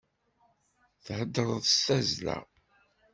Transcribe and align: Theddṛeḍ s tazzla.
Theddṛeḍ 1.05 1.63
s 1.73 1.75
tazzla. 1.85 2.37